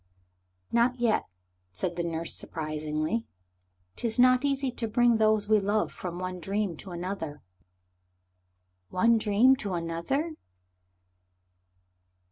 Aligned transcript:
"Not 0.71 0.95
yet," 0.95 1.25
said 1.71 1.95
the 1.95 2.01
nurse 2.03 2.33
surprisingly; 2.33 3.27
"'tis 3.95 4.17
not 4.17 4.43
easy 4.43 4.71
to 4.71 4.87
bring 4.87 5.17
those 5.17 5.47
we 5.47 5.59
love 5.59 5.91
from 5.91 6.17
one 6.17 6.39
dream 6.39 6.75
to 6.77 6.89
another." 6.89 7.43
"One 8.89 9.19
dream 9.19 9.55
to 9.57 9.75
another?" 9.75 10.33